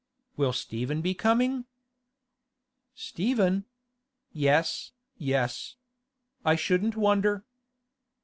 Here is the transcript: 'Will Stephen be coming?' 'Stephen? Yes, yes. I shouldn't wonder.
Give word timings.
'Will 0.35 0.51
Stephen 0.51 1.01
be 1.03 1.13
coming?' 1.13 1.65
'Stephen? 2.95 3.65
Yes, 4.31 4.93
yes. 5.19 5.75
I 6.43 6.55
shouldn't 6.55 6.95
wonder. 6.97 7.43